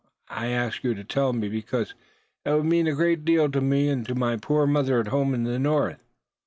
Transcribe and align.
I 0.31 0.47
ask 0.47 0.83
you 0.83 0.95
to 0.95 1.03
tell 1.03 1.31
me, 1.31 1.47
because 1.47 1.93
it 2.43 2.49
would 2.49 2.65
mean 2.65 2.87
a 2.87 2.95
great 2.95 3.23
deal 3.23 3.51
to 3.51 3.61
me, 3.61 3.87
and 3.87 4.03
to 4.07 4.15
my 4.15 4.35
poor 4.35 4.65
mother 4.65 4.99
at 4.99 5.09
home 5.09 5.35
in 5.35 5.43
the 5.43 5.59
North." 5.59 6.01